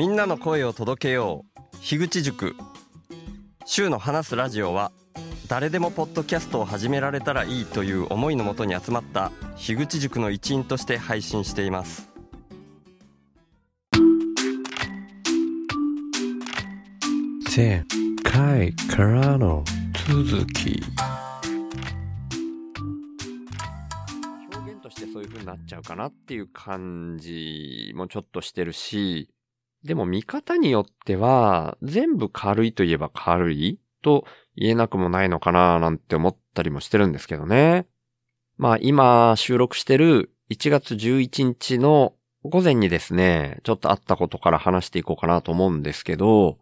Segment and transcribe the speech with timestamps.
[0.00, 1.76] みんなの声を届けよう。
[1.82, 2.56] 樋口塾。
[3.66, 4.92] 週の話すラジオは
[5.46, 12.08] 誰でもポッドキャストを始められたらいいという思いのもとに集まった樋口塾の一員として配信しています。
[17.54, 17.84] 前
[18.22, 19.62] 回からの
[20.08, 20.82] 続き。
[24.50, 29.28] 表現としてそういう風になっちゃうかなっていう感じもちょっとしてるし、
[29.84, 34.24] でも見方によっては、全部軽いといえば軽いと
[34.56, 37.86] 言えなくもないのかななんて思ったりもしてるんですけどね。
[38.58, 46.58] まあ今収録してる1月11日の午前にですね、ちょっとあったことから話していこうかなと思うんですけど、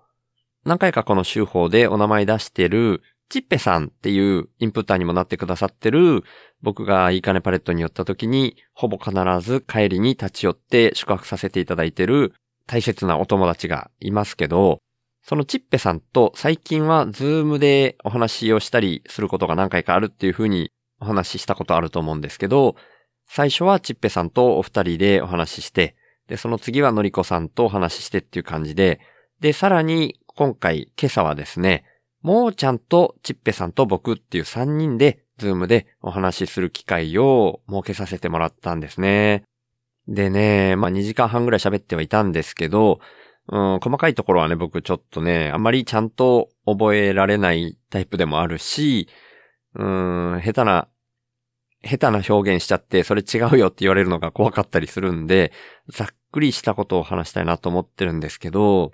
[0.64, 6.22] 何回かこの週報でお名前出してる、チッペさんっていうインプッターにもなってくださってる、
[6.62, 12.34] 僕がいいかねパレットに寄った時に、ほぼ必ず帰りに立ち寄って宿泊させていただいてる
[12.68, 14.78] 大切なお友達がいますけど、
[15.22, 22.76] そのチッペさんと最近は Zoom でお話をしたりすることが何回かあるっていうふうにお話ししたことあると思うんですけど、
[23.26, 25.96] 最初はチッペさんとお二人でお話しして、
[26.28, 29.00] で、その次はのりこさんとお話ししてっていう感じで、
[29.40, 31.84] で、さらに今回、今朝はですね、
[32.22, 39.44] もーちゃんとちっぺさんと僕っていう3人で、 Zoom でお話しする機会を設けさせてもらったんですね。
[40.08, 42.98] でね、まあ2時間半ぐらい喋ってはいたんですけど、
[43.50, 49.08] うん、細かいところはね、僕ちょっとね、あんまりちゃんと覚えられないタイプでもあるし、
[49.74, 50.88] うん、下手な、
[51.84, 55.52] 下手な表現しちゃって、それ違うよって言われるのが怖かったりするんで、
[55.88, 58.92] ざっくりしたことを話したいなと思ってるんですけど、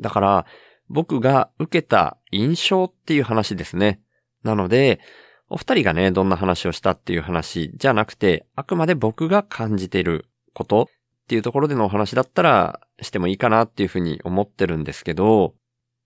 [0.00, 0.46] だから、
[0.88, 4.00] 僕が受けた印象っていう話ですね。
[4.44, 5.00] なので、
[5.48, 10.26] お二人がね、どんな話をしたっていう話じゃなくて、あくまで僕が感じている
[10.56, 10.86] ことっ
[11.28, 15.54] ていうところでのお話だったらしてもいいかなっていうふうに思ってるんですけど、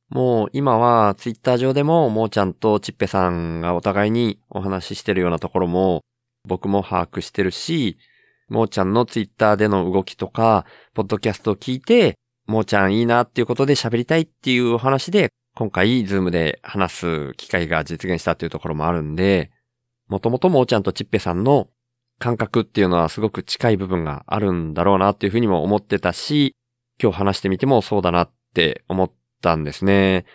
[0.09, 6.03] もう今はツイッター上でももーちゃんとちっぺさんがお互いにお話ししてるようなところも
[6.49, 7.97] 僕も把握してるし、
[8.49, 19.51] もーちゃんのツイッターでの動きとか、ポッドキャストを聞いて、もーちゃんいいなっていうことで喋りたいっていうお話で、今回、ズームで話す機会が実現したっていうところもあるんで、
[20.09, 21.69] もともともーちゃんとちっぺさんの
[22.21, 26.55] 感覚っていうのはすごく近い部分があるんだろうなっていうふうにも思ってたし、
[27.03, 30.27] 今日話してみてもそうだなって思ったんですね。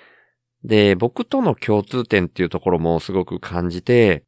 [0.63, 4.23] で、僕との共通点っていうところもすごく感じて、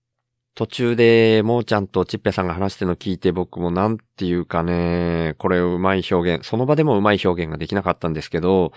[0.54, 8.72] 途中で、もーちゃんとちっぺさんが話してるの聞いて僕もなんていうかね、これうまい表現、その場でもうまい表現ができなかったんですけど、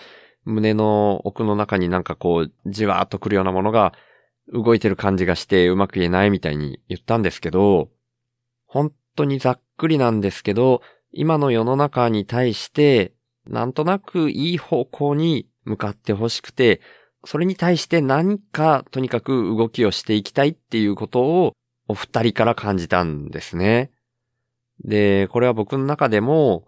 [0.45, 3.93] 胸の奥の中になんかこう、じわーっとくるようなものが
[4.53, 7.89] 動いてる感じがしてうまく言えないみたいに言ったんですけど、
[8.71, 10.81] 本当にざっくりなんですけど、
[11.13, 13.13] 今の世の中に対して、
[13.47, 16.81] なんとなくいい方向に向かってほしくて、
[17.25, 21.53] それに対して何かとにかく動きをしていきたいっていうことを
[21.89, 23.91] お二人から感じたんですね。
[24.85, 26.65] で、これは僕の中でも、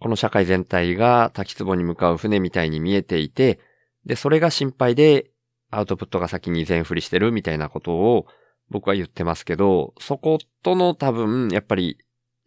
[0.00, 3.60] この社会全体が滝壺に向かう船みたいに見えていて、
[4.06, 5.30] で、それが心配で
[5.70, 8.26] アウトプットが先に全振りしてるみたいなことを
[8.70, 11.98] 僕は言ってますけど、そことの多分、やっぱり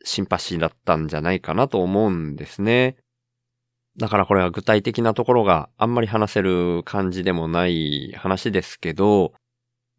[0.04, 2.98] シンパシーだったんじゃないかなと思うんですね。
[3.98, 9.34] だからこれは具体的なところがあんまり話せる感じでもない話ですけど、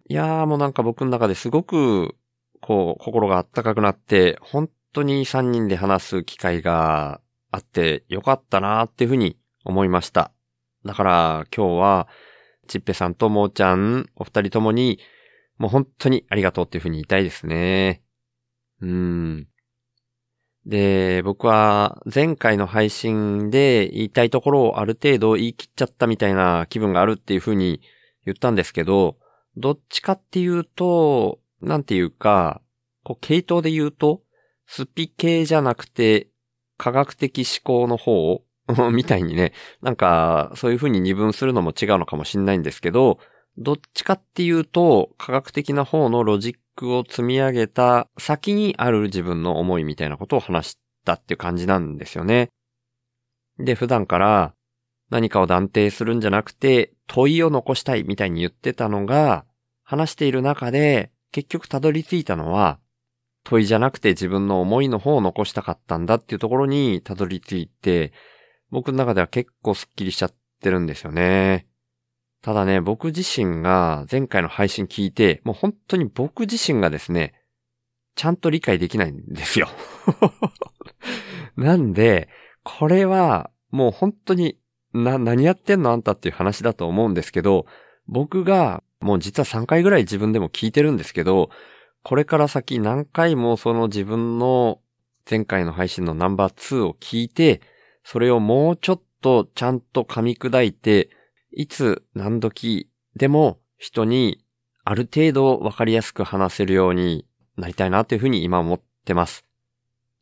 [0.09, 2.17] いやーもうなんか僕の中ですごく、
[2.61, 7.21] こう、心があったかくなって、本当に3人で話す機会が
[7.51, 10.33] あってよかったなーっていうふうに思いました。
[10.85, 12.09] だから今日は、
[12.69, 14.99] ちっぺさんともーちゃん、お二人ともに、
[15.61, 18.03] もう本当にありがとうっていうふうに言いたいですね。
[18.81, 19.47] うん。
[20.65, 27.83] で、僕は前回の配信で言いたいところをある程度言い切っちゃったみたいな気分があるっていうふうに
[28.25, 29.19] 言ったんですけど、
[29.59, 32.63] どっちかっていうと、なんていうか、
[33.05, 34.23] こう、系統で言うと、
[34.65, 36.29] スピ系じゃなくて、
[36.79, 38.45] 科学的思考の方を
[38.93, 39.53] みたいにね、
[39.83, 43.19] なんか、そういう風に二分するのも違うのかもしんないんですけど、
[43.59, 52.51] どっちかっていうと、科学的な方のロジックを積み上げた先にある自分の思いみたいなことを話したっていう感じなんですよね。
[53.59, 54.55] で、普段から
[55.11, 59.45] 何かを断定するんじゃなくて、問いを残したいみたいに言ってたのが、
[59.83, 62.79] 話している中で、結局たどり着いたのは、
[63.45, 68.13] 問いじゃなくて自分の思いの方を残したかったんだっていうところにたどり着いて、
[68.71, 71.67] 僕の中では結構スッキリしちゃってるんですよね。
[72.43, 77.35] ただね、僕自身が前回の配信聞いて、もう本当に僕自身がですね、
[78.15, 79.69] ちゃんと理解できないんですよ。
[81.57, 82.29] なんで、
[82.63, 84.59] これはもう本当に、
[84.93, 85.91] な、何やってんの？
[85.91, 87.67] あんたっていう話だと思うんですけど、
[88.07, 91.51] 僕が、もう実は3回ぐらい自分でも聞いてるんですけど、
[92.03, 94.81] これから先何回もその自分の
[95.31, 97.61] 前回の配信のナンバー2を聞いて、
[98.03, 101.11] それをもうちょっとちゃんと噛み砕いて、
[101.53, 104.45] いつ何時でも人に
[104.85, 107.27] ある程度わかりやすく話せるように
[107.57, 109.45] なりたいなというふうに今思ってます。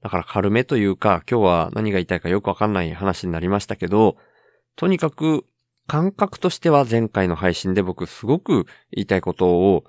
[0.02, 4.16] だから軽めというか、今日は何が言いたいかよくわかんない話になりましたけど、
[4.76, 5.44] とにかく
[5.86, 9.84] 感覚としては前回の配信で僕すごく言いたいことを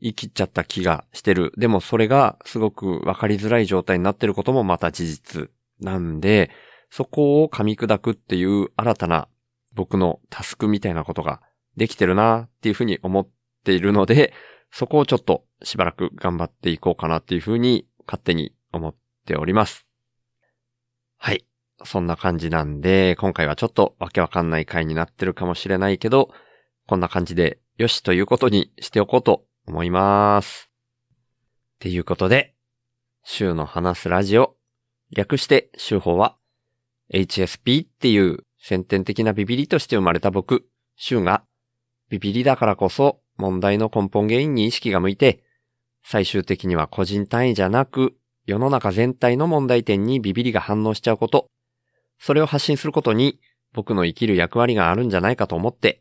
[0.00, 1.52] 言い切っちゃった気がしてる。
[1.56, 5.50] でもそれがすごくわかりづらい状態になってることもまた事実
[5.80, 6.50] なんで、
[6.90, 9.28] そこを噛み砕くっていう新たな
[9.74, 11.40] 僕のタスクみたいなことが
[11.76, 13.28] できてるなっていうふうに思っ
[13.64, 14.32] ているので、
[14.70, 18.94] そこをちょっとしばらく頑張っていこうかなっていうふうに勝手に思っ
[19.26, 19.86] ております。
[21.18, 21.46] はい。
[21.84, 26.30] そんな感じなんで、今回はちょっとわけわかんない回になってるかもしれないけど、
[26.86, 30.70] こんな感じでよしということにしておこうと思います。
[31.76, 32.54] っていうことで、
[33.24, 34.56] 週の話すラジオ、
[35.10, 36.36] 略して週報は、
[37.12, 41.42] HSP っていう先天的なビビリとして生まれた僕、週が、
[42.08, 45.42] ビビリだからこそ問題の根本原因に意識が向いて、
[46.04, 48.14] 最終的には個人単位じゃなく、
[48.46, 51.48] 世の中全体の問題点にビビリが反応しちゃうこと、
[52.20, 53.40] それを発信することに
[53.72, 56.00] 僕の生きる役割があるんじゃないかと思って、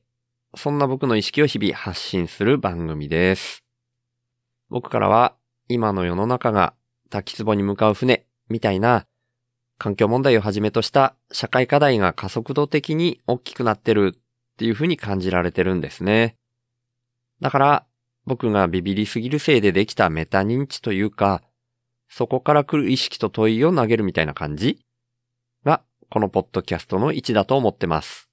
[0.55, 3.63] そんな僕の意識を日々発信する番組です。
[4.69, 5.35] 僕からは
[5.67, 6.75] 今の世の中が
[7.09, 9.07] 滝壺に向かう船みたいな
[9.81, 16.37] 環境問題をはじめとした社会課題が加速度的に大きくなってるっていうふうに感じられてるんですね。
[17.39, 17.85] だから
[18.27, 21.41] 僕がビビりすぎるせいでできたメタ認知というか、
[22.09, 24.85] そこから来る意識と問いを投げるみたいな感じ
[25.65, 25.81] が、
[26.11, 28.29] このポッドキャストの位置だと思ってます。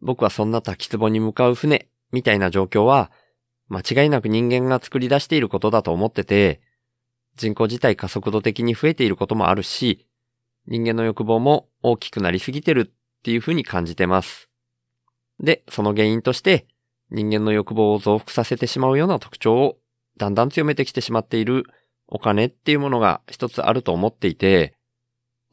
[0.00, 3.12] 僕はそんな滝壺に向かう船みたいな状況は、
[3.68, 6.62] 間違いなく人間が作り出していることだと思ってて、
[7.36, 10.07] 人口自体加速度的に増えていることもあるし、
[10.68, 14.48] 人間の欲望も大きくなりすぎてるっていうふうに感じてます。
[15.40, 16.66] で、その原因として、
[17.10, 19.78] 人間の欲望を増幅させてしまうような特徴を
[20.18, 21.64] だんだん強めてきてしまっている
[22.06, 24.76] お金っていうものが一つあると思っていて、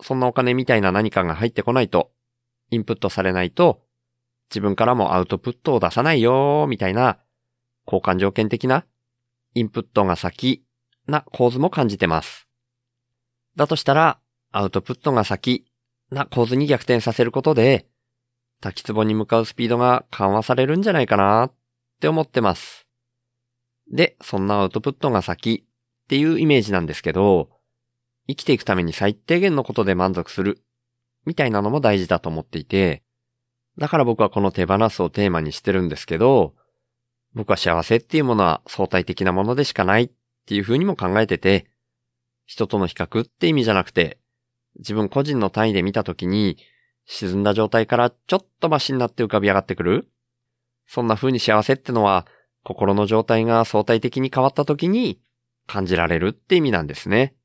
[0.02, 2.12] そんなお金みたいな何かが入ってこないと、
[2.70, 3.82] インプットされないと、
[4.50, 7.20] 自分からもアウトプットを出さないよーみたいな、
[7.88, 8.86] 交換条件的な、
[9.54, 10.66] インプットが先
[11.08, 12.48] な構図も感じてます。
[13.56, 14.20] だとしたら、
[14.58, 15.66] アウトプットが先
[16.12, 17.88] な構図に逆転させることで、
[18.62, 21.54] 滝壺に向かうスピードが緩和されるんじゃないかなっ
[22.00, 22.88] て思ってます。
[23.92, 27.50] で、そんなアウトプットが先っていうイメージなんですけど、
[28.30, 30.64] 生きていくために最低限のことで満足する
[31.26, 33.04] みたいなのも大事だと思っていて、
[33.78, 36.56] だから僕はこの手放すをテーマにしてるんですけど、
[37.34, 40.12] 僕は幸せっていうものは相対的なものでしかないっ
[40.46, 41.68] ていう風にも考えてて、
[42.46, 44.18] 人との比較って意味じゃなくて、
[44.78, 46.58] 自分個人の単位で見たときに、
[47.06, 50.08] 沈んだ状態からちょっとマシになって浮かび上がってくる？
[50.88, 52.26] そんな風に幸せってのは、
[52.64, 55.20] 心の状態が相対的に変わったときに
[55.68, 57.36] 感じられるって意味なんですね。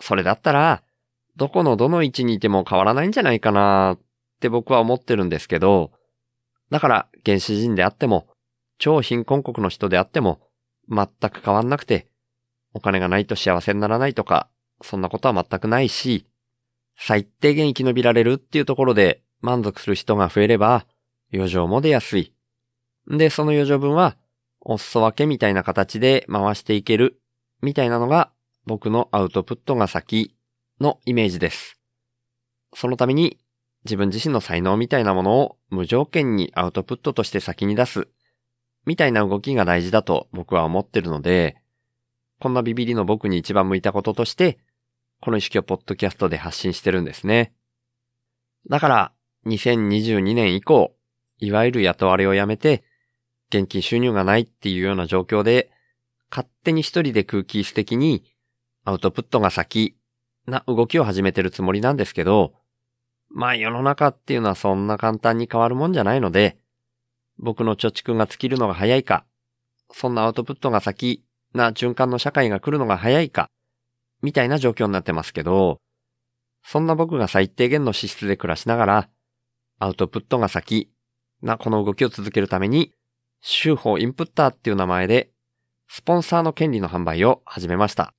[0.00, 0.82] それだったら、
[1.36, 4.00] どこのどの位置にいても変わらないんじゃないかなっ
[4.40, 5.92] て僕は思ってるんですけど、
[6.70, 8.26] だから原始人であっても、
[8.78, 10.40] 超貧困国の人であっても、
[10.88, 12.08] 全く変わんなくて、
[12.74, 14.48] お金がないと幸せにならないとか、
[14.82, 16.26] そんなことは全くないし、
[16.96, 20.86] 最低限生き延びられるっていうところで満足する人が増えれば、
[21.32, 22.34] 余剰も出やすい。
[23.08, 24.16] で、その余剰分は、
[24.60, 27.20] お裾分けみたいな形で回していける、
[27.62, 28.30] みたいなのが
[28.66, 30.36] 僕のアウトプットが先
[30.80, 31.80] のイメージです。
[32.74, 33.38] そのために
[33.84, 38.08] 自分自身の才能みたいなものを無条件にアウトプットとして先に出す、
[38.86, 41.56] みたいな動きが大事だと僕は思ってるので、
[42.38, 44.58] こんなビビリの僕に一番向いたこととして、
[45.20, 47.52] この意識をポッドキャストで発信してるんですね。
[48.68, 49.12] だから、
[49.46, 50.94] 2022年以降、
[51.38, 52.84] いわゆる雇われをやめて、
[53.48, 55.70] 現金収入がないっていうような状況で、
[56.30, 58.24] 勝手に一人で空気質的に
[58.84, 59.96] アウトプットが先
[60.46, 62.54] な動きを始めてるつもりなんですけど、
[63.28, 66.58] まあ世の中っていうのはそんな簡単に変わるもんじゃないので、
[67.38, 69.24] 僕の貯蓄が尽きるのが早いか、
[69.92, 73.48] そんなアウトプットが先な循環の社会が来るのが早いか、
[74.22, 75.80] みたいな状況になってますけど、
[76.62, 79.10] そんな僕が最低限の資質で暮らしながら、
[79.78, 80.90] アウトプットが先
[81.42, 82.92] なこの動きを続けるために、
[83.40, 85.30] 週報インプッターっていう名前で、
[85.88, 88.14] スポンサーの権利の販売を始めました。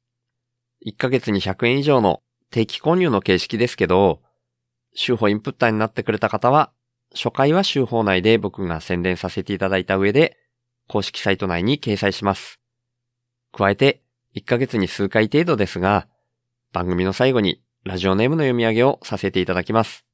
[0.85, 4.21] 1ヶ月に100円以上の定期購入の形式ですけど、
[4.93, 6.71] 週報インプッターになってくれた方は、
[7.13, 10.37] 初回は週報内で僕が宣伝させていただいた上で、
[10.87, 12.59] 公式サイト内に掲載します。
[13.53, 14.00] 加えて、
[14.35, 16.07] 1ヶ月に数回程度ですが、
[16.71, 20.05] 番組の最後にラジオネームの読み上げをさせていただきます。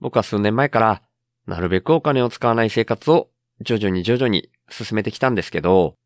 [0.00, 1.02] 僕は数年前から、
[1.46, 5.96] なるべくお金を使わない生活を徐々に徐々に進めてきたんですけど、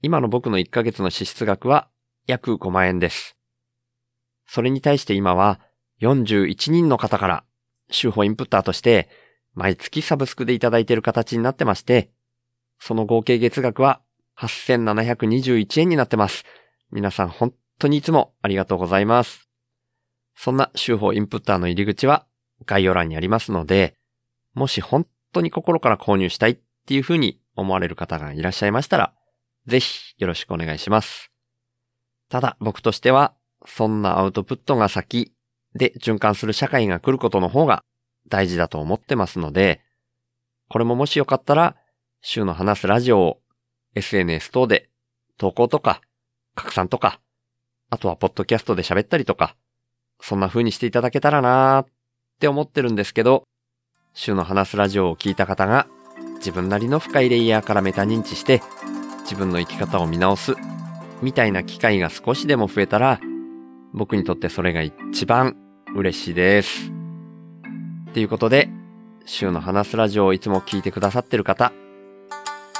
[0.00, 1.88] 今の僕の1ヶ月の支出額は
[2.26, 3.36] 約5万円です。
[4.46, 5.60] それに対して今は
[6.00, 7.44] 41人の方から
[7.90, 9.08] 週報インプッターとして
[9.54, 12.10] 毎月サブスクでいただいている形になってまして、
[12.80, 14.00] その合計月額は
[14.38, 16.44] 8721円になってます。
[16.92, 19.48] 皆さん本当にいつもありがとうございます。
[20.36, 22.26] そんな週報インプッターの入り口は
[22.66, 23.96] 概要欄にありますので、
[24.54, 29.14] もし本当に心から購入したいっていうふうに思われる方がいらっしゃいましたら、
[29.66, 31.30] ぜひよろしくお願いします。
[32.28, 33.34] ただ僕としては、
[33.64, 35.32] そんなアウトプットが先
[35.74, 37.84] で循環する社会が来ることの方が
[38.28, 39.80] 大事だと思ってますので、
[40.68, 41.76] これももしよかったら、
[42.20, 43.40] 週の話すラジオを
[43.94, 44.90] SNS 等で
[45.38, 46.00] 投稿とか
[46.54, 47.20] 拡散とか、
[47.90, 49.56] あとはポッドキャストで喋ったりとか、
[50.20, 51.86] そんな風にしていただけたらなーっ
[52.40, 53.44] て思ってるんですけど、
[54.14, 55.86] 週の話すラジオを聞いた方が
[56.36, 58.60] 自分なりの深いレイヤーからメタ認知して
[59.22, 60.54] 自分の生き方を見直す
[61.22, 63.20] みたいな機会が少しでも増えたら
[63.94, 65.56] 僕にとってそれが一番
[65.94, 66.90] 嬉しいです。
[68.12, 68.68] ということで、
[69.24, 71.72] 週の話すラジオをいつも聞いてくださってる方、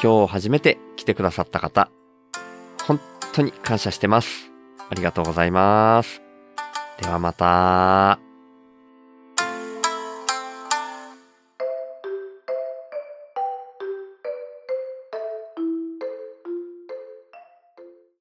[0.02, 1.90] 今日初めて来てくださった方、
[3.32, 4.50] 当に感謝してます。
[4.90, 6.22] ありがとうございます。
[7.00, 8.31] ではまた。